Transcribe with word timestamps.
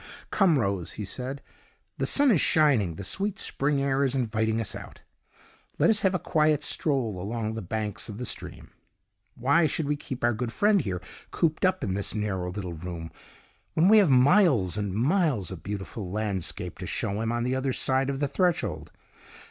"Come, 0.31 0.57
Rose," 0.57 0.93
he 0.93 1.05
said, 1.05 1.43
"the 1.99 2.07
sun 2.07 2.31
is 2.31 2.41
shining, 2.41 2.95
the 2.95 3.03
sweet 3.03 3.37
spring 3.37 3.79
air 3.83 4.03
is 4.03 4.15
inviting 4.15 4.59
us 4.59 4.73
out. 4.73 5.03
Let 5.77 5.91
us 5.91 5.99
have 6.01 6.15
a 6.15 6.17
quiet 6.17 6.63
stroll 6.63 7.21
along 7.21 7.53
the 7.53 7.61
banks 7.61 8.09
of 8.09 8.17
the 8.17 8.25
stream. 8.25 8.71
Why 9.35 9.67
should 9.67 9.87
we 9.87 9.95
keep 9.95 10.23
our 10.23 10.33
good 10.33 10.51
friend 10.51 10.81
here 10.81 11.03
cooped 11.29 11.63
up 11.65 11.83
in 11.83 11.93
this 11.93 12.15
narrow 12.15 12.49
little 12.49 12.73
room, 12.73 13.11
when 13.75 13.89
we 13.89 13.99
have 13.99 14.09
miles 14.09 14.75
and 14.75 14.91
miles 14.95 15.51
of 15.51 15.61
beautiful 15.61 16.09
landscape 16.09 16.79
to 16.79 16.87
show 16.87 17.21
him 17.21 17.31
on 17.31 17.43
the 17.43 17.55
other 17.55 17.71
side 17.71 18.09
of 18.09 18.19
the 18.19 18.27
threshold? 18.27 18.91